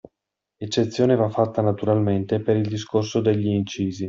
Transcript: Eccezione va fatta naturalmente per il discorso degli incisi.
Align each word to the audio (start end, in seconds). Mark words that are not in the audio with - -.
Eccezione 0.57 1.15
va 1.15 1.29
fatta 1.29 1.61
naturalmente 1.61 2.41
per 2.41 2.55
il 2.55 2.67
discorso 2.67 3.21
degli 3.21 3.45
incisi. 3.49 3.99